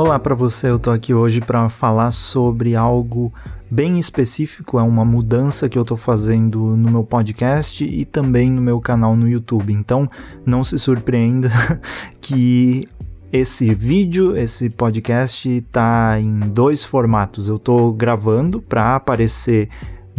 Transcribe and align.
Olá 0.00 0.18
para 0.18 0.34
você, 0.34 0.70
eu 0.70 0.78
tô 0.78 0.90
aqui 0.90 1.12
hoje 1.12 1.42
para 1.42 1.68
falar 1.68 2.10
sobre 2.10 2.74
algo 2.74 3.30
bem 3.70 3.98
específico, 3.98 4.78
é 4.78 4.82
uma 4.82 5.04
mudança 5.04 5.68
que 5.68 5.78
eu 5.78 5.84
tô 5.84 5.94
fazendo 5.94 6.74
no 6.74 6.90
meu 6.90 7.04
podcast 7.04 7.84
e 7.84 8.06
também 8.06 8.50
no 8.50 8.62
meu 8.62 8.80
canal 8.80 9.14
no 9.14 9.28
YouTube. 9.28 9.74
Então, 9.74 10.10
não 10.46 10.64
se 10.64 10.78
surpreenda 10.78 11.50
que 12.18 12.88
esse 13.30 13.74
vídeo, 13.74 14.34
esse 14.38 14.70
podcast 14.70 15.60
tá 15.70 16.18
em 16.18 16.48
dois 16.48 16.82
formatos. 16.82 17.50
Eu 17.50 17.58
tô 17.58 17.92
gravando 17.92 18.62
para 18.62 18.96
aparecer 18.96 19.68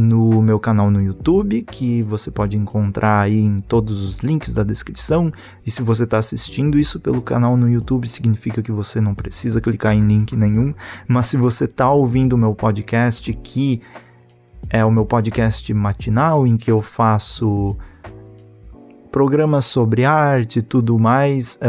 no 0.02 0.42
meu 0.42 0.60
canal 0.60 0.90
no 0.90 1.02
YouTube, 1.02 1.62
que 1.62 2.02
você 2.04 2.32
pode 2.32 2.58
encontrar 2.58 3.22
aí 3.22 3.40
em 3.40 3.60
todos 3.60 4.02
os 4.02 4.18
links 4.20 4.54
da 4.54 4.64
descrição. 4.64 5.32
E 5.66 5.72
se 5.72 5.82
você 5.82 6.04
está 6.04 6.18
assistindo 6.18 6.80
isso 6.80 7.00
pelo 7.00 7.22
canal 7.22 7.56
no 7.56 7.70
YouTube, 7.70 8.08
significa 8.08 8.62
que 8.62 8.72
você 8.72 9.00
não 9.00 9.14
precisa 9.14 9.62
clicar 9.62 9.94
em 9.94 10.06
link 10.06 10.36
nenhum. 10.36 10.74
Mas 11.08 11.28
se 11.28 11.38
você 11.38 11.66
está 11.66 11.92
ouvindo 11.92 12.34
o 12.34 12.38
meu 12.38 12.56
podcast, 12.56 13.32
que 13.44 13.82
é 14.70 14.84
o 14.84 14.92
meu 14.92 15.06
podcast 15.06 15.74
matinal, 15.74 16.48
em 16.48 16.58
que 16.58 16.72
eu 16.72 16.82
faço 16.82 17.78
programas 19.12 19.66
sobre 19.66 20.06
arte 20.06 20.60
e 20.60 20.62
tudo 20.62 20.98
mais, 20.98 21.60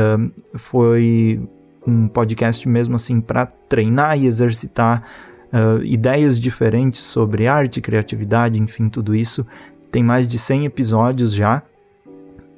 foi 0.54 1.40
um 1.86 2.06
podcast 2.06 2.68
mesmo 2.68 2.96
assim 2.96 3.20
para 3.20 3.46
treinar 3.46 4.18
e 4.18 4.26
exercitar 4.26 5.02
uh, 5.52 5.82
ideias 5.84 6.40
diferentes 6.40 7.04
sobre 7.04 7.46
arte, 7.46 7.80
criatividade, 7.80 8.58
enfim, 8.58 8.88
tudo 8.88 9.14
isso. 9.14 9.46
Tem 9.90 10.02
mais 10.02 10.26
de 10.26 10.38
100 10.38 10.64
episódios 10.64 11.34
já. 11.34 11.62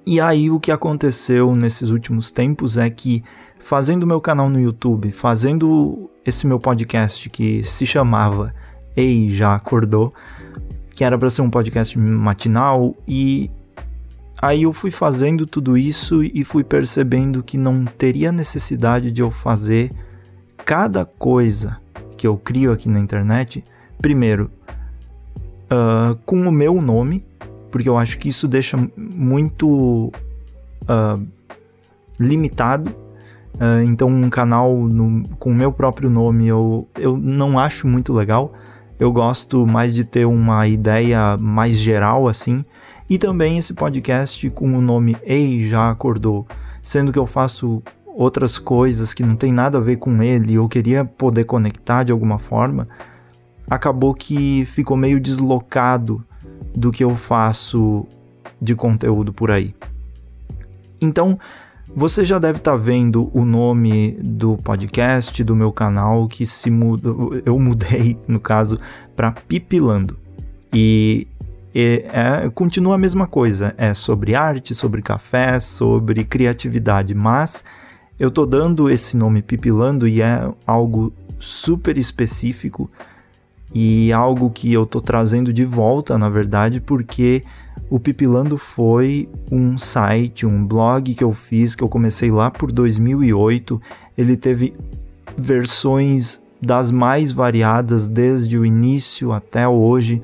E 0.07 0.21
aí 0.21 0.51
o 0.51 0.61
que 0.61 0.71
aconteceu 0.71 1.55
nesses 1.57 1.91
últimos 1.91 2.31
tempos 2.31 2.77
é 2.77 2.89
que 2.89 3.25
fazendo 3.59 4.07
meu 4.07 4.21
canal 4.21 4.49
no 4.49 4.61
YouTube, 4.61 5.11
fazendo 5.13 6.11
esse 6.25 6.47
meu 6.47 6.61
podcast 6.61 7.29
que 7.31 7.65
se 7.65 7.87
chamava 7.87 8.55
Ei, 8.95 9.31
já 9.31 9.55
acordou, 9.55 10.13
que 10.95 11.03
era 11.03 11.19
para 11.19 11.31
ser 11.31 11.43
um 11.43 11.51
podcast 11.51 11.99
matinal 11.99 12.95
e 13.09 13.51
aí 14.41 14.65
eu 14.65 14.73
fui 14.73 14.91
fazendo 14.91 15.47
tudo 15.47 15.77
isso 15.77 16.23
e 16.23 16.45
fui 16.45 16.63
percebendo 16.63 17.43
que 17.43 17.57
não 17.57 17.85
teria 17.85 18.31
necessidade 18.31 19.11
de 19.11 19.23
eu 19.23 19.31
fazer 19.31 19.91
cada 20.65 21.05
coisa 21.05 21.79
que 22.17 22.27
eu 22.27 22.37
crio 22.37 22.73
aqui 22.73 22.89
na 22.89 22.99
internet, 22.99 23.65
primeiro, 24.01 24.51
uh, 25.65 26.17
com 26.25 26.37
o 26.37 26.53
meu 26.53 26.81
nome, 26.81 27.25
porque 27.71 27.89
eu 27.89 27.97
acho 27.97 28.19
que 28.19 28.29
isso 28.29 28.47
deixa 28.47 28.79
muito 28.97 30.13
uh, 30.83 31.27
limitado. 32.19 32.91
Uh, 33.55 33.83
então, 33.85 34.09
um 34.09 34.29
canal 34.29 34.77
no, 34.77 35.29
com 35.39 35.51
o 35.51 35.55
meu 35.55 35.73
próprio 35.73 36.11
nome 36.11 36.47
eu, 36.47 36.89
eu 36.97 37.17
não 37.17 37.59
acho 37.59 37.87
muito 37.87 38.13
legal. 38.13 38.53
Eu 38.99 39.13
gosto 39.13 39.67
mais 39.67 39.95
de 39.95 40.05
ter 40.05 40.25
uma 40.25 40.67
ideia 40.69 41.37
mais 41.37 41.77
geral 41.77 42.29
assim. 42.29 42.65
E 43.09 43.19
também 43.19 43.59
esse 43.59 43.75
podcast 43.75 44.49
com 44.51 44.73
o 44.77 44.81
nome 44.81 45.17
Ei 45.23 45.69
Já 45.69 45.91
Acordou, 45.91 46.47
sendo 46.83 47.13
que 47.13 47.19
eu 47.19 47.27
faço 47.27 47.83
outras 48.15 48.59
coisas 48.59 49.13
que 49.13 49.25
não 49.25 49.35
tem 49.35 49.53
nada 49.53 49.79
a 49.79 49.81
ver 49.81 49.97
com 49.97 50.23
ele, 50.23 50.55
eu 50.55 50.69
queria 50.69 51.05
poder 51.05 51.45
conectar 51.45 52.05
de 52.05 52.13
alguma 52.13 52.39
forma, 52.39 52.89
acabou 53.69 54.15
que 54.15 54.65
ficou 54.67 54.97
meio 54.97 55.21
deslocado 55.21 56.25
do 56.75 56.93
que 56.93 57.03
eu 57.03 57.17
faço 57.17 58.07
de 58.61 58.75
conteúdo 58.75 59.33
por 59.33 59.51
aí. 59.51 59.75
Então, 61.01 61.39
você 61.95 62.25
já 62.25 62.39
deve 62.39 62.59
estar 62.59 62.73
tá 62.73 62.77
vendo 62.77 63.31
o 63.35 63.45
nome 63.45 64.13
do 64.23 64.57
podcast, 64.59 65.43
do 65.43 65.57
meu 65.57 65.73
canal, 65.73 66.29
que 66.29 66.47
se 66.47 66.71
muda, 66.71 67.11
eu 67.45 67.59
mudei, 67.59 68.17
no 68.29 68.39
caso, 68.39 68.79
para 69.17 69.33
Pipilando. 69.33 70.17
E 70.73 71.27
é, 71.75 72.49
continua 72.55 72.95
a 72.95 72.99
mesma 72.99 73.27
coisa, 73.27 73.75
é 73.77 73.93
sobre 73.93 74.35
arte, 74.35 74.75
sobre 74.75 75.03
café, 75.03 75.59
sobre 75.59 76.25
criatividade, 76.25 77.15
mas 77.15 77.65
eu 78.19 78.31
tô 78.31 78.47
dando 78.47 78.89
esse 78.89 79.17
nome 79.17 79.43
Pipilando 79.43 80.07
e 80.07 80.23
é 80.23 80.49
algo 80.67 81.13
super 81.39 81.99
específico 81.99 82.91
e 83.75 84.13
algo 84.13 84.51
que 84.51 84.73
eu 84.73 84.87
tô 84.87 85.01
trazendo 85.01 85.53
de 85.53 85.65
volta, 85.65 86.17
na 86.17 86.29
verdade, 86.29 86.81
porque 86.81 87.43
o 87.91 87.99
Pipilando 87.99 88.57
foi 88.57 89.29
um 89.51 89.77
site, 89.77 90.47
um 90.47 90.65
blog 90.65 91.13
que 91.13 91.25
eu 91.25 91.33
fiz, 91.33 91.75
que 91.75 91.83
eu 91.83 91.89
comecei 91.89 92.31
lá 92.31 92.51
por 92.51 92.71
2008. 92.71 93.83
Ele 94.17 94.37
teve 94.37 94.75
versões 95.37 96.41
das 96.63 96.93
mais 96.93 97.33
variadas 97.33 98.09
desde 98.09 98.57
o 98.57 98.65
início 98.65 99.33
até 99.33 99.67
hoje. 99.67 100.23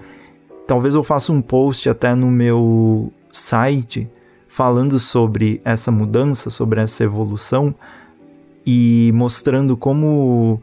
Talvez 0.65 0.95
eu 0.95 1.03
faça 1.03 1.33
um 1.33 1.43
post 1.43 1.89
até 1.89 2.15
no 2.15 2.31
meu 2.31 3.13
site 3.33 4.09
falando 4.51 4.99
sobre 4.99 5.61
essa 5.65 5.93
mudança, 5.93 6.51
sobre 6.51 6.81
essa 6.81 7.05
evolução 7.05 7.73
e 8.67 9.13
mostrando 9.15 9.77
como 9.77 10.61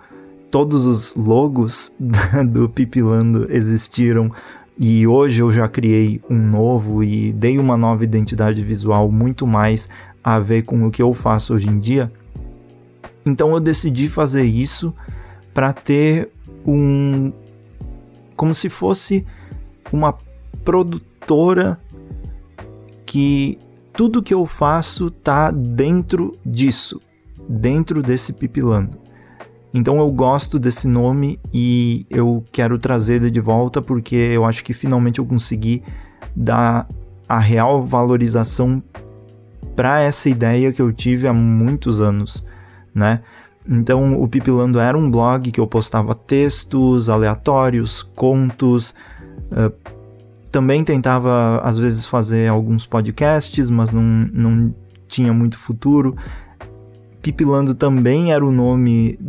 todos 0.52 0.86
os 0.86 1.16
logos 1.16 1.92
do 2.52 2.68
Pipilando 2.68 3.48
existiram 3.50 4.30
e 4.78 5.08
hoje 5.08 5.42
eu 5.42 5.50
já 5.50 5.70
criei 5.70 6.22
um 6.30 6.38
novo 6.38 7.02
e 7.02 7.32
dei 7.32 7.58
uma 7.58 7.78
nova 7.78 8.04
identidade 8.04 8.62
visual 8.62 9.10
muito 9.10 9.48
mais 9.48 9.90
a 10.22 10.38
ver 10.38 10.64
com 10.64 10.86
o 10.86 10.92
que 10.92 11.02
eu 11.02 11.14
faço 11.14 11.54
hoje 11.54 11.70
em 11.70 11.80
dia. 11.80 12.12
Então 13.26 13.54
eu 13.54 13.60
decidi 13.60 14.10
fazer 14.10 14.44
isso 14.44 14.94
para 15.54 15.72
ter 15.72 16.30
um 16.66 17.32
como 18.36 18.54
se 18.54 18.70
fosse 18.70 19.26
uma 19.92 20.16
produtora 20.64 21.80
que 23.06 23.58
tudo 23.98 24.22
que 24.22 24.34
eu 24.34 24.46
faço 24.46 25.10
tá 25.10 25.50
dentro 25.50 26.38
disso, 26.46 27.02
dentro 27.50 28.04
desse 28.04 28.32
pipilando. 28.32 29.00
Então 29.74 29.98
eu 29.98 30.12
gosto 30.12 30.60
desse 30.60 30.88
nome 30.88 31.40
e 31.52 32.06
eu 32.08 32.46
quero 32.52 32.78
trazer 32.78 33.16
ele 33.16 33.32
de 33.32 33.42
volta 33.42 33.82
porque 33.82 34.16
eu 34.16 34.46
acho 34.46 34.64
que 34.64 34.72
finalmente 34.72 35.18
eu 35.18 35.26
consegui 35.26 35.84
dar 36.36 36.88
a 37.28 37.40
real 37.40 37.84
valorização 37.84 38.84
para 39.76 40.00
essa 40.00 40.30
ideia 40.30 40.72
que 40.72 40.82
eu 40.82 40.94
tive 40.94 41.28
há 41.28 41.34
muitos 41.34 42.00
anos, 42.00 42.46
né? 42.94 43.22
Então 43.68 44.22
o 44.22 44.28
Pipilando 44.28 44.80
era 44.80 44.98
um 44.98 45.10
blog 45.10 45.52
que 45.52 45.60
eu 45.60 45.68
postava 45.68 46.14
textos 46.14 47.10
aleatórios, 47.10 48.04
contos, 48.16 48.94
uh, 49.52 49.97
também 50.52 50.84
tentava, 50.84 51.60
às 51.64 51.78
vezes, 51.78 52.06
fazer 52.06 52.48
alguns 52.48 52.86
podcasts, 52.86 53.70
mas 53.70 53.92
não, 53.92 54.02
não 54.02 54.76
tinha 55.08 55.34
muito 55.34 55.58
futuro. 55.58 56.16
Pipilando 57.22 57.74
também 57.76 58.32
era 58.32 58.46
o 58.46 58.52
nome 58.52 59.20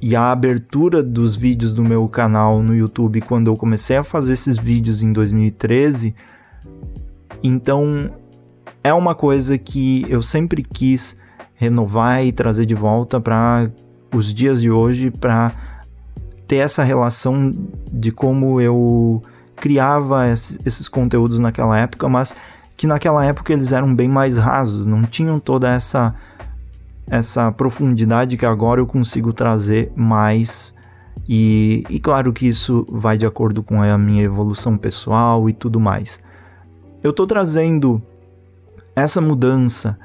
e 0.00 0.14
a 0.14 0.30
abertura 0.30 1.02
dos 1.02 1.36
vídeos 1.36 1.72
do 1.72 1.82
meu 1.82 2.08
canal 2.08 2.62
no 2.62 2.74
YouTube 2.74 3.20
quando 3.22 3.48
eu 3.48 3.56
comecei 3.56 3.96
a 3.96 4.04
fazer 4.04 4.34
esses 4.34 4.58
vídeos 4.58 5.02
em 5.02 5.12
2013. 5.12 6.14
Então 7.42 8.10
é 8.82 8.92
uma 8.92 9.14
coisa 9.14 9.56
que 9.58 10.04
eu 10.08 10.22
sempre 10.22 10.62
quis 10.62 11.16
renovar 11.54 12.24
e 12.24 12.32
trazer 12.32 12.66
de 12.66 12.74
volta 12.74 13.20
para 13.20 13.70
os 14.14 14.32
dias 14.32 14.60
de 14.60 14.70
hoje 14.70 15.10
para 15.10 15.54
ter 16.46 16.56
essa 16.56 16.84
relação 16.84 17.56
de 17.90 18.12
como 18.12 18.60
eu 18.60 19.22
criava 19.56 20.28
esses 20.28 20.88
conteúdos 20.88 21.40
naquela 21.40 21.78
época, 21.78 22.08
mas 22.08 22.34
que 22.76 22.86
naquela 22.86 23.24
época 23.24 23.52
eles 23.52 23.72
eram 23.72 23.94
bem 23.94 24.08
mais 24.08 24.36
rasos, 24.36 24.86
não 24.86 25.02
tinham 25.02 25.38
toda 25.40 25.68
essa 25.70 26.14
essa 27.08 27.52
profundidade 27.52 28.36
que 28.36 28.44
agora 28.44 28.80
eu 28.80 28.86
consigo 28.86 29.32
trazer 29.32 29.92
mais 29.94 30.74
e, 31.28 31.84
e 31.88 31.98
claro 31.98 32.32
que 32.32 32.46
isso 32.46 32.86
vai 32.90 33.16
de 33.16 33.24
acordo 33.24 33.62
com 33.62 33.80
a 33.80 33.96
minha 33.96 34.22
evolução 34.22 34.76
pessoal 34.76 35.48
e 35.48 35.52
tudo 35.52 35.78
mais. 35.80 36.20
Eu 37.02 37.10
estou 37.10 37.26
trazendo 37.26 38.02
essa 38.94 39.20
mudança 39.20 39.98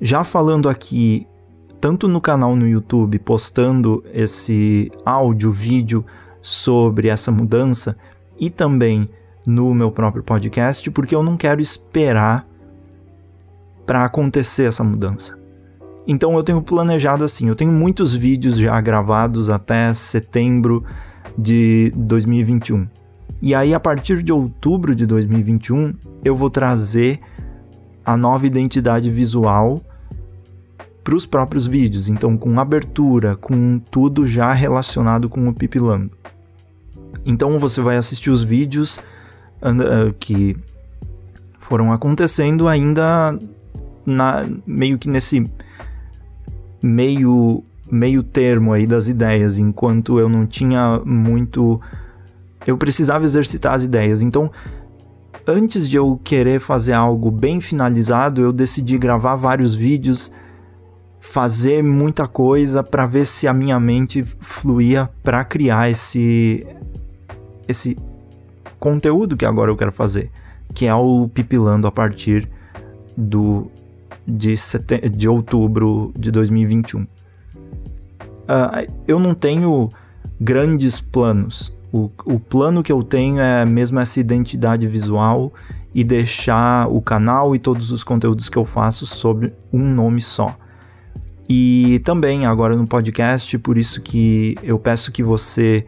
já 0.00 0.22
falando 0.22 0.68
aqui 0.68 1.26
tanto 1.80 2.08
no 2.08 2.20
canal 2.20 2.56
no 2.56 2.66
YouTube 2.66 3.18
postando 3.18 4.02
esse 4.12 4.90
áudio, 5.04 5.52
vídeo 5.52 6.04
sobre 6.42 7.08
essa 7.08 7.30
mudança, 7.30 7.96
e 8.38 8.50
também 8.50 9.08
no 9.46 9.74
meu 9.74 9.90
próprio 9.90 10.22
podcast, 10.22 10.90
porque 10.90 11.14
eu 11.14 11.22
não 11.22 11.36
quero 11.36 11.60
esperar 11.60 12.46
para 13.86 14.04
acontecer 14.04 14.64
essa 14.64 14.82
mudança. 14.82 15.38
Então 16.06 16.36
eu 16.36 16.42
tenho 16.42 16.62
planejado 16.62 17.24
assim, 17.24 17.48
eu 17.48 17.56
tenho 17.56 17.72
muitos 17.72 18.14
vídeos 18.14 18.58
já 18.58 18.80
gravados 18.80 19.48
até 19.48 19.92
setembro 19.94 20.84
de 21.36 21.92
2021. 21.96 22.88
E 23.40 23.54
aí 23.54 23.74
a 23.74 23.80
partir 23.80 24.22
de 24.22 24.32
outubro 24.32 24.94
de 24.94 25.06
2021, 25.06 25.94
eu 26.24 26.34
vou 26.34 26.50
trazer 26.50 27.20
a 28.04 28.16
nova 28.16 28.46
identidade 28.46 29.10
visual 29.10 29.82
para 31.02 31.14
os 31.14 31.26
próprios 31.26 31.66
vídeos, 31.66 32.08
então 32.08 32.36
com 32.36 32.58
abertura, 32.58 33.36
com 33.36 33.78
tudo 33.78 34.26
já 34.26 34.52
relacionado 34.52 35.28
com 35.28 35.48
o 35.48 35.54
Pipilando. 35.54 36.10
Então 37.24 37.58
você 37.58 37.80
vai 37.80 37.96
assistir 37.96 38.30
os 38.30 38.42
vídeos 38.42 38.98
uh, 39.62 40.12
que 40.18 40.56
foram 41.58 41.92
acontecendo 41.92 42.68
ainda 42.68 43.38
na, 44.04 44.48
meio 44.66 44.98
que 44.98 45.08
nesse 45.08 45.50
meio 46.82 47.64
meio 47.90 48.22
termo 48.22 48.72
aí 48.72 48.86
das 48.86 49.08
ideias, 49.08 49.58
enquanto 49.58 50.18
eu 50.18 50.28
não 50.28 50.46
tinha 50.46 51.00
muito 51.04 51.80
eu 52.66 52.76
precisava 52.76 53.24
exercitar 53.24 53.74
as 53.74 53.84
ideias. 53.84 54.22
Então, 54.22 54.50
antes 55.46 55.88
de 55.88 55.96
eu 55.96 56.20
querer 56.24 56.60
fazer 56.60 56.92
algo 56.92 57.30
bem 57.30 57.60
finalizado, 57.60 58.40
eu 58.40 58.52
decidi 58.52 58.98
gravar 58.98 59.36
vários 59.36 59.74
vídeos, 59.74 60.32
fazer 61.20 61.82
muita 61.82 62.26
coisa 62.26 62.82
para 62.82 63.06
ver 63.06 63.24
se 63.24 63.46
a 63.46 63.52
minha 63.52 63.78
mente 63.78 64.24
fluía 64.24 65.08
para 65.22 65.44
criar 65.44 65.90
esse 65.90 66.66
esse 67.68 67.96
conteúdo 68.78 69.36
que 69.36 69.44
agora 69.44 69.70
eu 69.70 69.76
quero 69.76 69.92
fazer, 69.92 70.30
que 70.74 70.86
é 70.86 70.94
o 70.94 71.28
pipilando 71.28 71.86
a 71.86 71.92
partir 71.92 72.48
do 73.16 73.70
de, 74.26 74.56
set... 74.56 75.08
de 75.08 75.28
outubro 75.28 76.12
de 76.18 76.30
2021. 76.30 77.02
Uh, 77.02 77.06
ah, 78.48 78.86
eu 79.06 79.18
não 79.18 79.34
tenho 79.34 79.90
grandes 80.40 81.00
planos. 81.00 81.74
O, 81.92 82.10
o 82.24 82.38
plano 82.38 82.82
que 82.82 82.92
eu 82.92 83.02
tenho 83.02 83.40
é 83.40 83.64
mesmo 83.64 83.98
essa 83.98 84.20
identidade 84.20 84.86
visual 84.86 85.52
e 85.94 86.04
deixar 86.04 86.88
o 86.88 87.00
canal 87.00 87.54
e 87.54 87.58
todos 87.58 87.90
os 87.90 88.04
conteúdos 88.04 88.50
que 88.50 88.58
eu 88.58 88.66
faço 88.66 89.06
sobre 89.06 89.52
um 89.72 89.82
nome 89.82 90.20
só. 90.20 90.56
E 91.48 92.00
também 92.04 92.44
agora 92.44 92.76
no 92.76 92.86
podcast, 92.86 93.56
por 93.58 93.78
isso 93.78 94.02
que 94.02 94.56
eu 94.62 94.78
peço 94.78 95.12
que 95.12 95.22
você 95.22 95.86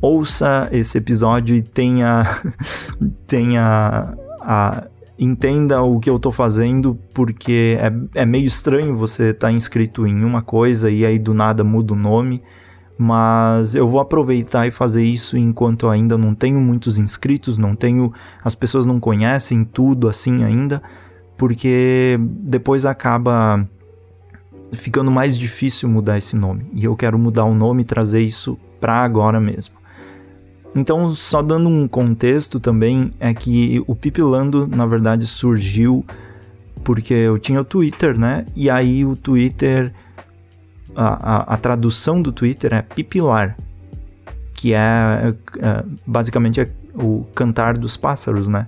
ouça 0.00 0.68
esse 0.72 0.98
episódio 0.98 1.54
e 1.54 1.62
tenha 1.62 2.24
tenha 3.26 4.14
a 4.40 4.86
entenda 5.20 5.82
o 5.82 6.00
que 6.00 6.08
eu 6.08 6.18
tô 6.18 6.32
fazendo, 6.32 6.98
porque 7.12 7.76
é, 7.78 8.22
é 8.22 8.24
meio 8.24 8.46
estranho 8.46 8.96
você 8.96 9.30
estar 9.30 9.48
tá 9.48 9.52
inscrito 9.52 10.06
em 10.06 10.24
uma 10.24 10.40
coisa 10.40 10.90
e 10.90 11.04
aí 11.04 11.18
do 11.18 11.34
nada 11.34 11.62
muda 11.62 11.92
o 11.92 11.96
nome. 11.96 12.42
Mas 12.96 13.74
eu 13.74 13.88
vou 13.88 14.00
aproveitar 14.00 14.66
e 14.66 14.70
fazer 14.70 15.02
isso 15.02 15.36
enquanto 15.36 15.88
ainda 15.88 16.18
não 16.18 16.34
tenho 16.34 16.60
muitos 16.60 16.98
inscritos, 16.98 17.56
não 17.56 17.74
tenho. 17.74 18.12
As 18.42 18.54
pessoas 18.54 18.84
não 18.84 19.00
conhecem 19.00 19.64
tudo 19.64 20.08
assim 20.08 20.44
ainda, 20.44 20.82
porque 21.36 22.18
depois 22.20 22.84
acaba 22.84 23.66
ficando 24.72 25.10
mais 25.10 25.38
difícil 25.38 25.88
mudar 25.88 26.18
esse 26.18 26.36
nome. 26.36 26.66
E 26.74 26.84
eu 26.84 26.94
quero 26.94 27.18
mudar 27.18 27.44
o 27.44 27.54
nome 27.54 27.82
e 27.82 27.86
trazer 27.86 28.20
isso 28.20 28.58
para 28.78 29.02
agora 29.02 29.40
mesmo. 29.40 29.79
Então, 30.74 31.14
só 31.14 31.42
dando 31.42 31.68
um 31.68 31.88
contexto 31.88 32.60
também, 32.60 33.12
é 33.18 33.34
que 33.34 33.82
o 33.86 33.94
Pipilando, 33.94 34.68
na 34.68 34.86
verdade, 34.86 35.26
surgiu 35.26 36.04
porque 36.84 37.12
eu 37.12 37.38
tinha 37.38 37.60
o 37.60 37.64
Twitter, 37.64 38.18
né? 38.18 38.46
E 38.54 38.70
aí 38.70 39.04
o 39.04 39.16
Twitter, 39.16 39.92
a, 40.94 41.52
a, 41.52 41.54
a 41.54 41.56
tradução 41.56 42.22
do 42.22 42.32
Twitter 42.32 42.72
é 42.72 42.82
pipilar, 42.82 43.56
que 44.54 44.72
é, 44.72 45.34
é 45.58 45.84
basicamente 46.06 46.60
é 46.60 46.70
o 46.94 47.24
cantar 47.34 47.76
dos 47.76 47.96
pássaros, 47.96 48.48
né? 48.48 48.66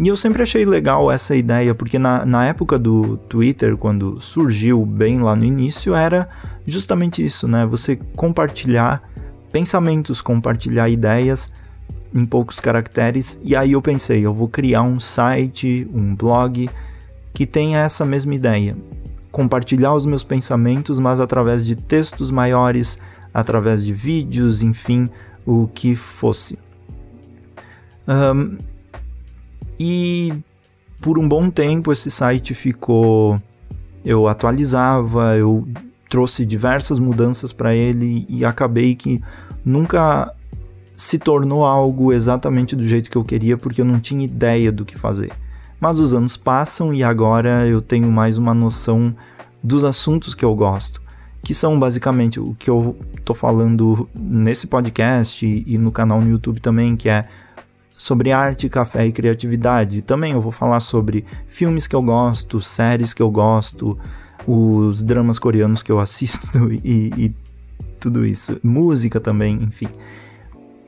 E 0.00 0.06
eu 0.06 0.16
sempre 0.16 0.42
achei 0.42 0.64
legal 0.64 1.10
essa 1.10 1.34
ideia, 1.34 1.74
porque 1.74 1.98
na, 1.98 2.24
na 2.24 2.46
época 2.46 2.78
do 2.78 3.16
Twitter, 3.28 3.76
quando 3.76 4.20
surgiu 4.20 4.86
bem 4.86 5.18
lá 5.20 5.34
no 5.34 5.44
início, 5.44 5.92
era 5.94 6.28
justamente 6.64 7.24
isso, 7.24 7.48
né? 7.48 7.66
Você 7.66 7.96
compartilhar 8.14 9.02
pensamentos, 9.52 10.20
compartilhar 10.20 10.88
ideias 10.88 11.52
em 12.14 12.24
poucos 12.24 12.60
caracteres. 12.60 13.38
E 13.42 13.54
aí 13.54 13.72
eu 13.72 13.82
pensei, 13.82 14.24
eu 14.24 14.32
vou 14.32 14.48
criar 14.48 14.82
um 14.82 15.00
site, 15.00 15.88
um 15.92 16.14
blog 16.14 16.68
que 17.32 17.46
tenha 17.46 17.80
essa 17.80 18.04
mesma 18.04 18.34
ideia. 18.34 18.76
Compartilhar 19.30 19.94
os 19.94 20.06
meus 20.06 20.24
pensamentos, 20.24 20.98
mas 20.98 21.20
através 21.20 21.64
de 21.64 21.76
textos 21.76 22.30
maiores, 22.30 22.98
através 23.32 23.84
de 23.84 23.92
vídeos, 23.92 24.62
enfim, 24.62 25.08
o 25.46 25.68
que 25.72 25.94
fosse. 25.94 26.58
Um, 28.06 28.58
e 29.78 30.32
por 31.00 31.18
um 31.18 31.28
bom 31.28 31.50
tempo 31.50 31.92
esse 31.92 32.10
site 32.10 32.54
ficou. 32.54 33.40
Eu 34.04 34.26
atualizava, 34.26 35.36
eu 35.36 35.66
trouxe 36.08 36.46
diversas 36.46 36.98
mudanças 36.98 37.52
para 37.52 37.74
ele 37.74 38.26
e 38.28 38.44
acabei 38.44 38.94
que 38.94 39.22
nunca 39.64 40.32
se 40.96 41.18
tornou 41.18 41.64
algo 41.64 42.12
exatamente 42.12 42.74
do 42.74 42.84
jeito 42.84 43.10
que 43.10 43.16
eu 43.16 43.24
queria 43.24 43.56
porque 43.56 43.80
eu 43.80 43.84
não 43.84 44.00
tinha 44.00 44.24
ideia 44.24 44.72
do 44.72 44.84
que 44.84 44.98
fazer. 44.98 45.32
Mas 45.80 46.00
os 46.00 46.12
anos 46.12 46.36
passam 46.36 46.92
e 46.92 47.04
agora 47.04 47.66
eu 47.66 47.80
tenho 47.80 48.10
mais 48.10 48.36
uma 48.36 48.52
noção 48.52 49.14
dos 49.62 49.84
assuntos 49.84 50.34
que 50.34 50.44
eu 50.44 50.54
gosto, 50.54 51.00
que 51.42 51.54
são 51.54 51.78
basicamente 51.78 52.40
o 52.40 52.56
que 52.58 52.68
eu 52.68 52.96
tô 53.24 53.32
falando 53.32 54.08
nesse 54.12 54.66
podcast 54.66 55.46
e, 55.46 55.78
no 55.78 55.92
canal 55.92 56.20
no 56.20 56.30
YouTube 56.30 56.60
também, 56.60 56.96
que 56.96 57.08
é 57.08 57.28
sobre 57.96 58.32
arte, 58.32 58.68
café 58.68 59.06
e 59.06 59.12
criatividade. 59.12 60.02
Também 60.02 60.32
eu 60.32 60.40
vou 60.40 60.52
falar 60.52 60.80
sobre 60.80 61.24
filmes 61.46 61.86
que 61.86 61.94
eu 61.94 62.02
gosto, 62.02 62.60
séries 62.60 63.14
que 63.14 63.22
eu 63.22 63.30
gosto, 63.30 63.96
os 64.48 65.02
dramas 65.02 65.38
coreanos 65.38 65.82
que 65.82 65.92
eu 65.92 66.00
assisto 66.00 66.72
e, 66.82 67.12
e 67.16 67.34
tudo 68.00 68.24
isso. 68.24 68.58
Música 68.62 69.20
também, 69.20 69.62
enfim. 69.62 69.88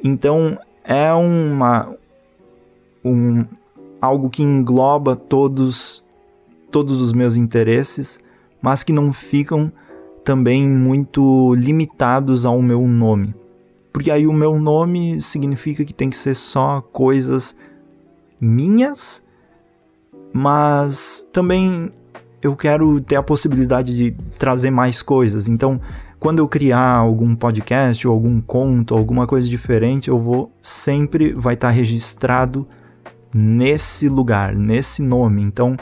Então 0.02 0.58
é 0.82 1.12
uma 1.12 1.94
um 3.04 3.44
algo 4.00 4.30
que 4.30 4.42
engloba 4.42 5.14
todos 5.14 6.02
todos 6.70 7.02
os 7.02 7.12
meus 7.12 7.36
interesses, 7.36 8.18
mas 8.62 8.82
que 8.82 8.92
não 8.92 9.12
ficam 9.12 9.70
também 10.24 10.66
muito 10.66 11.54
limitados 11.54 12.46
ao 12.46 12.62
meu 12.62 12.86
nome. 12.86 13.34
Porque 13.92 14.10
aí 14.10 14.26
o 14.26 14.32
meu 14.32 14.58
nome 14.58 15.20
significa 15.20 15.84
que 15.84 15.92
tem 15.92 16.08
que 16.08 16.16
ser 16.16 16.34
só 16.34 16.80
coisas 16.80 17.56
minhas, 18.40 19.22
mas 20.32 21.26
também 21.32 21.92
eu 22.42 22.56
quero 22.56 23.00
ter 23.00 23.16
a 23.16 23.22
possibilidade 23.22 23.96
de 23.96 24.17
trazer 24.38 24.70
mais 24.70 25.03
coisas. 25.03 25.48
Então, 25.48 25.81
quando 26.19 26.38
eu 26.38 26.48
criar 26.48 26.96
algum 26.96 27.34
podcast 27.34 28.06
ou 28.06 28.15
algum 28.15 28.41
conto, 28.41 28.94
alguma 28.94 29.26
coisa 29.26 29.48
diferente, 29.48 30.08
eu 30.08 30.19
vou 30.19 30.53
sempre 30.60 31.32
vai 31.32 31.55
estar 31.55 31.69
tá 31.69 31.72
registrado 31.72 32.67
nesse 33.34 34.08
lugar, 34.08 34.55
nesse 34.55 35.03
nome. 35.03 35.43
Então, 35.43 35.76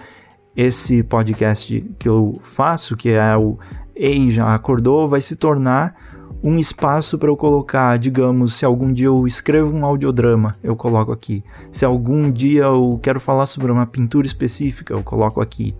esse 0.56 1.02
podcast 1.02 1.84
que 1.98 2.08
eu 2.08 2.40
faço, 2.42 2.96
que 2.96 3.10
é 3.10 3.36
o 3.36 3.58
Ei 3.94 4.30
já 4.30 4.54
acordou, 4.54 5.08
vai 5.08 5.20
se 5.20 5.34
tornar 5.34 5.94
um 6.42 6.56
espaço 6.58 7.18
para 7.18 7.28
eu 7.28 7.36
colocar, 7.36 7.98
digamos, 7.98 8.54
se 8.54 8.64
algum 8.64 8.92
dia 8.92 9.06
eu 9.06 9.26
escrevo 9.26 9.76
um 9.76 9.84
audiodrama, 9.84 10.56
eu 10.62 10.76
coloco 10.76 11.10
aqui. 11.10 11.42
Se 11.72 11.84
algum 11.84 12.30
dia 12.30 12.62
eu 12.62 12.98
quero 13.02 13.18
falar 13.18 13.46
sobre 13.46 13.72
uma 13.72 13.86
pintura 13.86 14.26
específica, 14.26 14.94
eu 14.94 15.02
coloco 15.02 15.40
aqui. 15.40 15.74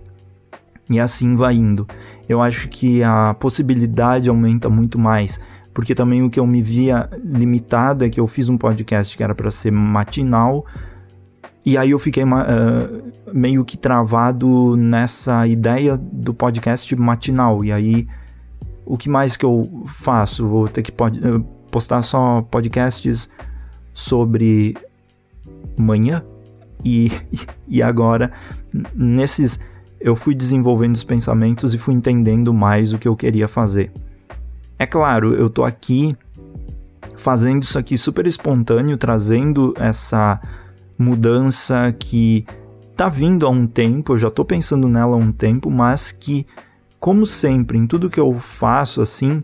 E 0.90 0.99
assim 0.99 1.37
vai 1.37 1.54
indo. 1.54 1.87
Eu 2.28 2.40
acho 2.40 2.68
que 2.68 3.02
a 3.02 3.35
possibilidade 3.35 4.28
aumenta 4.28 4.68
muito 4.68 4.99
mais, 4.99 5.40
porque 5.75 5.95
também 5.95 6.23
o 6.23 6.30
que 6.30 6.40
eu 6.40 6.47
me 6.47 6.62
via 6.62 7.09
limitado 7.23 8.04
é 8.04 8.11
que 8.11 8.21
eu 8.21 8.26
fiz 8.26 8.49
um 8.49 8.59
podcast 8.59 9.16
que 9.16 9.23
era 9.23 9.35
para 9.35 9.50
ser 9.50 9.71
matinal, 9.71 10.64
e 11.68 11.76
aí 11.76 11.90
eu 11.90 11.99
fiquei 11.99 12.25
uh, 12.25 12.28
meio 13.30 13.62
que 13.62 13.76
travado 13.76 14.75
nessa 14.75 15.47
ideia 15.47 15.99
do 15.99 16.33
podcast 16.33 16.97
matinal. 16.97 17.62
E 17.62 17.71
aí, 17.71 18.09
o 18.87 18.97
que 18.97 19.11
mais 19.11 19.37
que 19.37 19.45
eu 19.45 19.85
faço? 19.87 20.49
Vou 20.49 20.66
ter 20.66 20.83
que 20.83 20.90
pod 20.90 21.21
postar 21.71 22.00
só 22.00 22.40
podcasts 22.40 23.28
sobre 23.92 24.78
manhã? 25.76 26.25
E, 26.83 27.12
e 27.68 27.83
agora, 27.83 28.33
nesses 28.95 29.61
eu 30.00 30.14
fui 30.14 30.35
desenvolvendo 30.35 30.95
os 30.95 31.05
pensamentos 31.05 31.75
e 31.75 31.78
fui 31.78 31.95
entendendo 31.95 32.55
mais 32.55 32.93
o 32.93 32.99
que 32.99 33.09
eu 33.09 33.17
queria 33.17 33.49
fazer. 33.49 33.93
É 34.78 34.87
claro, 34.87 35.35
eu 35.35 35.50
tô 35.50 35.64
aqui 35.64 36.17
fazendo 37.17 37.64
isso 37.64 37.78
aqui 37.78 37.99
super 37.99 38.26
espontâneo, 38.26 38.97
trazendo 38.97 39.75
essa 39.76 40.40
mudança 40.97 41.93
que 41.99 42.47
tá 42.97 43.09
vindo 43.09 43.47
há 43.47 43.50
um 43.50 43.67
tempo, 43.67 44.12
eu 44.12 44.19
já 44.19 44.31
tô 44.31 44.45
pensando 44.45 44.88
nela 44.88 45.17
há 45.17 45.19
um 45.19 45.33
tempo, 45.33 45.71
mas 45.71 46.12
que, 46.12 46.47
como 47.00 47.26
sempre, 47.26 47.76
em 47.76 47.87
tudo 47.87 48.11
que 48.11 48.21
eu 48.21 48.38
faço 48.38 49.00
assim, 49.00 49.43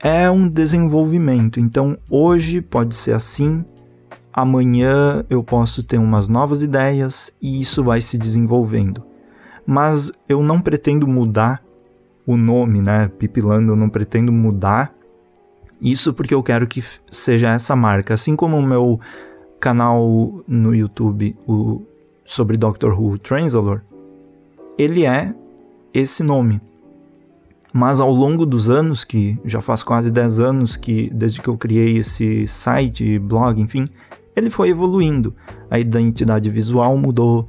é 0.00 0.30
um 0.30 0.48
desenvolvimento. 0.48 1.58
Então, 1.58 1.98
hoje 2.08 2.60
pode 2.60 2.94
ser 2.94 3.12
assim, 3.12 3.64
amanhã 4.32 5.24
eu 5.28 5.42
posso 5.42 5.82
ter 5.82 5.98
umas 5.98 6.28
novas 6.28 6.62
ideias 6.62 7.32
e 7.42 7.60
isso 7.60 7.82
vai 7.82 8.00
se 8.00 8.16
desenvolvendo 8.16 9.13
mas 9.66 10.12
eu 10.28 10.42
não 10.42 10.60
pretendo 10.60 11.06
mudar 11.06 11.62
o 12.26 12.36
nome, 12.36 12.80
né? 12.80 13.10
Pipilando, 13.18 13.72
eu 13.72 13.76
não 13.76 13.88
pretendo 13.88 14.32
mudar. 14.32 14.94
Isso 15.80 16.14
porque 16.14 16.34
eu 16.34 16.42
quero 16.42 16.66
que 16.66 16.82
seja 17.10 17.50
essa 17.50 17.76
marca. 17.76 18.14
Assim 18.14 18.34
como 18.36 18.56
o 18.56 18.62
meu 18.62 19.00
canal 19.60 20.42
no 20.46 20.74
YouTube 20.74 21.36
o, 21.46 21.82
sobre 22.24 22.56
Doctor 22.56 22.98
Who 22.98 23.18
Translator, 23.18 23.82
ele 24.78 25.04
é 25.04 25.34
esse 25.92 26.22
nome. 26.22 26.60
Mas 27.72 28.00
ao 28.00 28.10
longo 28.10 28.46
dos 28.46 28.70
anos, 28.70 29.04
que 29.04 29.36
já 29.44 29.60
faz 29.60 29.82
quase 29.82 30.10
10 30.10 30.40
anos 30.40 30.76
que 30.76 31.10
desde 31.12 31.42
que 31.42 31.48
eu 31.48 31.58
criei 31.58 31.98
esse 31.98 32.46
site, 32.46 33.18
blog, 33.18 33.60
enfim, 33.60 33.86
ele 34.36 34.48
foi 34.48 34.68
evoluindo. 34.68 35.34
A 35.70 35.78
identidade 35.78 36.50
visual 36.50 36.96
mudou, 36.96 37.48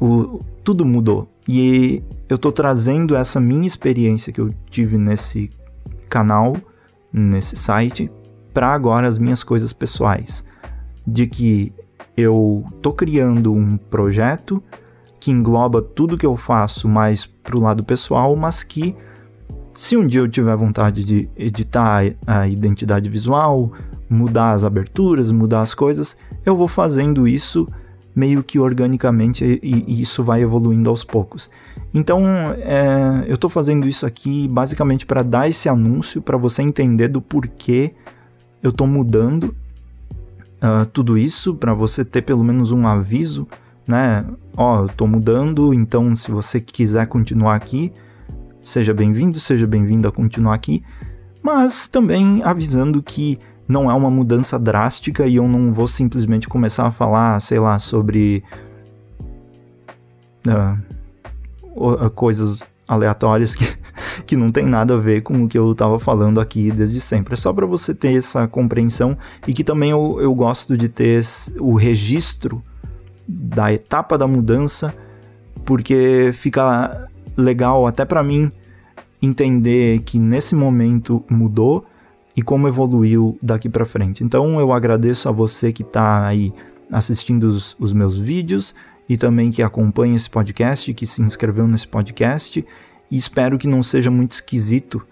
o, 0.00 0.40
tudo 0.62 0.84
mudou. 0.84 1.28
E 1.48 2.02
eu 2.28 2.36
estou 2.36 2.50
trazendo 2.50 3.14
essa 3.14 3.40
minha 3.40 3.66
experiência 3.66 4.32
que 4.32 4.40
eu 4.40 4.52
tive 4.68 4.98
nesse 4.98 5.50
canal, 6.08 6.56
nesse 7.12 7.56
site, 7.56 8.10
para 8.52 8.72
agora 8.72 9.06
as 9.06 9.18
minhas 9.18 9.42
coisas 9.42 9.72
pessoais. 9.72 10.44
De 11.06 11.26
que 11.26 11.72
eu 12.16 12.64
tô 12.82 12.92
criando 12.92 13.52
um 13.52 13.76
projeto 13.76 14.62
que 15.20 15.30
engloba 15.30 15.82
tudo 15.82 16.16
que 16.16 16.26
eu 16.26 16.36
faço 16.36 16.88
mais 16.88 17.26
pro 17.26 17.60
lado 17.60 17.84
pessoal, 17.84 18.34
mas 18.34 18.62
que 18.62 18.96
se 19.74 19.96
um 19.96 20.06
dia 20.06 20.20
eu 20.20 20.28
tiver 20.28 20.56
vontade 20.56 21.04
de 21.04 21.28
editar 21.36 22.02
a 22.26 22.48
identidade 22.48 23.08
visual, 23.10 23.72
mudar 24.08 24.52
as 24.52 24.64
aberturas, 24.64 25.30
mudar 25.30 25.60
as 25.60 25.74
coisas, 25.74 26.16
eu 26.44 26.56
vou 26.56 26.66
fazendo 26.66 27.28
isso 27.28 27.68
meio 28.16 28.42
que 28.42 28.58
organicamente 28.58 29.44
e, 29.62 29.84
e 29.86 30.00
isso 30.00 30.24
vai 30.24 30.40
evoluindo 30.40 30.88
aos 30.88 31.04
poucos. 31.04 31.50
Então, 31.92 32.24
é, 32.56 33.26
eu 33.28 33.34
estou 33.34 33.50
fazendo 33.50 33.86
isso 33.86 34.06
aqui 34.06 34.48
basicamente 34.48 35.04
para 35.04 35.22
dar 35.22 35.46
esse 35.46 35.68
anúncio 35.68 36.22
para 36.22 36.38
você 36.38 36.62
entender 36.62 37.08
do 37.08 37.20
porquê 37.20 37.92
eu 38.62 38.70
estou 38.70 38.86
mudando 38.86 39.54
uh, 40.62 40.86
tudo 40.86 41.18
isso, 41.18 41.54
para 41.54 41.74
você 41.74 42.06
ter 42.06 42.22
pelo 42.22 42.42
menos 42.42 42.70
um 42.70 42.86
aviso, 42.86 43.46
né? 43.86 44.24
Ó, 44.56 44.76
oh, 44.76 44.80
eu 44.80 44.86
estou 44.86 45.06
mudando, 45.06 45.74
então 45.74 46.16
se 46.16 46.30
você 46.30 46.58
quiser 46.58 47.06
continuar 47.06 47.54
aqui, 47.54 47.92
seja 48.64 48.94
bem-vindo, 48.94 49.38
seja 49.38 49.66
bem-vindo 49.66 50.08
a 50.08 50.12
continuar 50.12 50.54
aqui, 50.54 50.82
mas 51.42 51.86
também 51.86 52.42
avisando 52.42 53.02
que 53.02 53.38
não 53.68 53.90
é 53.90 53.94
uma 53.94 54.10
mudança 54.10 54.58
drástica 54.58 55.26
e 55.26 55.36
eu 55.36 55.48
não 55.48 55.72
vou 55.72 55.88
simplesmente 55.88 56.48
começar 56.48 56.86
a 56.86 56.90
falar, 56.90 57.40
sei 57.40 57.58
lá, 57.58 57.78
sobre 57.78 58.42
uh, 60.46 62.10
coisas 62.10 62.60
aleatórias 62.86 63.54
que, 63.54 63.64
que 64.24 64.36
não 64.36 64.52
tem 64.52 64.66
nada 64.66 64.94
a 64.94 64.98
ver 64.98 65.22
com 65.22 65.42
o 65.42 65.48
que 65.48 65.58
eu 65.58 65.72
estava 65.72 65.98
falando 65.98 66.40
aqui 66.40 66.70
desde 66.70 67.00
sempre. 67.00 67.34
É 67.34 67.36
só 67.36 67.52
para 67.52 67.66
você 67.66 67.94
ter 67.94 68.16
essa 68.16 68.46
compreensão 68.46 69.16
e 69.46 69.52
que 69.52 69.64
também 69.64 69.90
eu, 69.90 70.18
eu 70.20 70.34
gosto 70.34 70.76
de 70.76 70.88
ter 70.88 71.22
o 71.58 71.74
registro 71.74 72.62
da 73.26 73.72
etapa 73.72 74.16
da 74.16 74.26
mudança, 74.26 74.94
porque 75.64 76.30
fica 76.32 77.08
legal 77.36 77.86
até 77.86 78.04
para 78.04 78.22
mim 78.22 78.52
entender 79.20 80.00
que 80.00 80.18
nesse 80.18 80.54
momento 80.54 81.24
mudou 81.28 81.84
e 82.36 82.42
como 82.42 82.68
evoluiu 82.68 83.38
daqui 83.40 83.68
para 83.68 83.86
frente. 83.86 84.22
Então 84.22 84.60
eu 84.60 84.72
agradeço 84.72 85.28
a 85.28 85.32
você 85.32 85.72
que 85.72 85.82
está 85.82 86.26
aí 86.26 86.52
assistindo 86.90 87.44
os, 87.44 87.76
os, 87.80 87.92
meus 87.92 88.18
vídeos 88.18 88.74
e 89.08 89.16
também 89.16 89.50
que 89.50 89.62
acompanha 89.62 90.14
esse 90.14 90.28
podcast, 90.28 90.92
que 90.92 91.06
se 91.06 91.22
inscreveu 91.22 91.66
nesse 91.66 91.88
podcast 91.88 92.64
e 93.10 93.16
espero 93.16 93.58
que 93.58 93.66
não 93.66 93.82
seja 93.82 94.10
muito 94.10 94.32
esquisito 94.32 95.04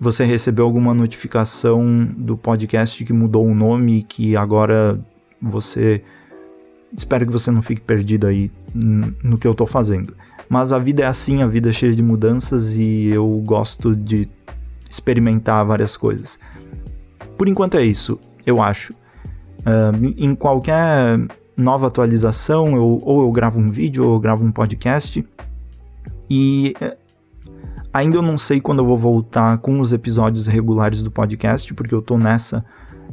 você 0.00 0.24
recebeu 0.24 0.64
alguma 0.64 0.94
notificação 0.94 2.08
do 2.16 2.34
podcast 2.34 3.04
que 3.04 3.12
mudou 3.12 3.46
o 3.46 3.54
nome 3.54 3.98
e 3.98 4.02
que 4.02 4.34
agora 4.34 4.98
você 5.40 6.02
espero 6.96 7.26
que 7.26 7.32
você 7.32 7.50
não 7.50 7.60
fique 7.60 7.82
perdido 7.82 8.26
aí 8.26 8.50
no 8.74 9.36
que 9.36 9.46
eu 9.46 9.52
estou 9.52 9.66
fazendo. 9.66 10.14
Mas 10.48 10.72
a 10.72 10.78
vida 10.78 11.02
é 11.02 11.06
assim, 11.06 11.42
a 11.42 11.46
vida 11.46 11.68
é 11.68 11.72
cheia 11.72 11.94
de 11.94 12.02
mudanças 12.02 12.74
e 12.74 13.08
eu 13.08 13.28
gosto 13.44 13.94
de 13.94 14.26
experimentar 14.90 15.64
várias 15.64 15.96
coisas. 15.96 16.38
Por 17.38 17.48
enquanto 17.48 17.78
é 17.78 17.84
isso, 17.84 18.18
eu 18.44 18.60
acho. 18.60 18.92
Uh, 19.60 20.14
em 20.18 20.34
qualquer 20.34 21.18
nova 21.56 21.86
atualização, 21.86 22.74
eu, 22.74 23.00
ou 23.04 23.22
eu 23.22 23.30
gravo 23.30 23.60
um 23.60 23.70
vídeo 23.70 24.04
ou 24.04 24.14
eu 24.14 24.20
gravo 24.20 24.44
um 24.44 24.50
podcast. 24.50 25.24
E 26.28 26.74
uh, 26.82 26.96
ainda 27.92 28.18
eu 28.18 28.22
não 28.22 28.36
sei 28.36 28.60
quando 28.60 28.80
eu 28.80 28.86
vou 28.86 28.98
voltar 28.98 29.58
com 29.58 29.78
os 29.78 29.92
episódios 29.92 30.46
regulares 30.46 31.02
do 31.02 31.10
podcast, 31.10 31.72
porque 31.72 31.94
eu 31.94 32.02
tô 32.02 32.18
nessa 32.18 32.64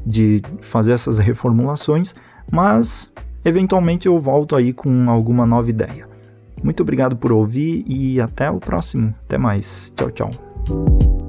de 0.06 0.42
fazer 0.62 0.94
essas 0.94 1.20
reformulações, 1.20 2.16
mas 2.50 3.14
eventualmente 3.44 4.08
eu 4.08 4.20
volto 4.20 4.56
aí 4.56 4.72
com 4.72 5.10
alguma 5.10 5.46
nova 5.46 5.70
ideia. 5.70 6.08
Muito 6.64 6.82
obrigado 6.82 7.16
por 7.16 7.32
ouvir 7.32 7.84
e 7.88 8.20
até 8.20 8.50
o 8.50 8.60
próximo. 8.60 9.14
Até 9.24 9.38
mais. 9.38 9.94
Tchau, 9.96 10.12
tchau. 10.12 11.27